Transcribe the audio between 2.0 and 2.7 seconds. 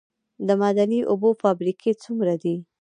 څومره دي؟